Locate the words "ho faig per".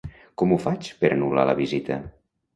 0.55-1.11